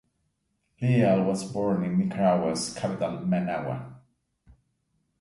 Leal 0.81 1.23
was 1.25 1.43
born 1.51 1.83
in 1.83 1.99
Nicaragua's 1.99 2.73
capital 2.73 3.19
Managua. 3.19 3.97